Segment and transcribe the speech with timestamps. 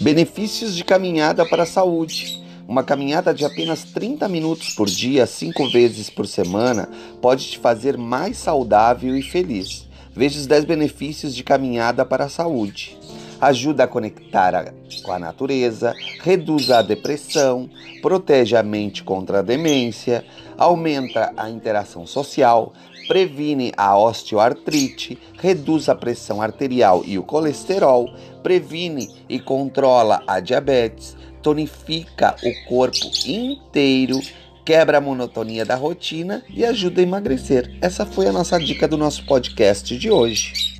[0.00, 2.42] Benefícios de caminhada para a saúde.
[2.66, 6.88] Uma caminhada de apenas 30 minutos por dia, cinco vezes por semana,
[7.20, 9.86] pode te fazer mais saudável e feliz.
[10.14, 12.96] Veja os 10 benefícios de caminhada para a saúde.
[13.42, 14.72] Ajuda a conectar a,
[15.02, 17.68] com a natureza, reduz a depressão,
[18.00, 20.24] protege a mente contra a demência,
[20.56, 22.72] aumenta a interação social,
[23.08, 28.08] previne a osteoartrite, reduz a pressão arterial e o colesterol,
[28.44, 34.20] previne e controla a diabetes, tonifica o corpo inteiro,
[34.64, 37.76] quebra a monotonia da rotina e ajuda a emagrecer.
[37.80, 40.71] Essa foi a nossa dica do nosso podcast de hoje.